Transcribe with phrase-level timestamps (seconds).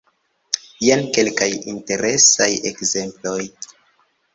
[0.85, 3.41] Jen kelkaj interesaj ekzemploj.